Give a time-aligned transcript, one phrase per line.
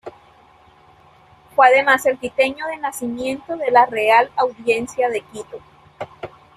[1.55, 5.59] Fue además el quiteño de nacimiento en la Real Audiencia de Quito.